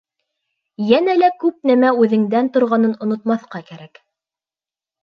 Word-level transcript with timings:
Йәнә 0.91 1.15
лә 1.17 1.29
күп 1.43 1.69
нәмә 1.73 1.93
үҙеңдән 2.05 2.51
торғанын 2.57 2.99
онотмаҫҡа 3.09 3.65
кәрәк. 3.71 4.07